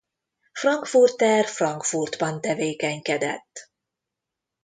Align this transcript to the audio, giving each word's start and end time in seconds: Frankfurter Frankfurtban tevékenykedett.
Frankfurter 0.53 1.43
Frankfurtban 1.47 2.41
tevékenykedett. 2.41 3.71